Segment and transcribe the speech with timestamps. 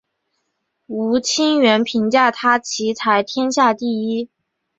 [0.87, 3.85] 吴清源评价他棋才天下第
[4.17, 4.31] 一。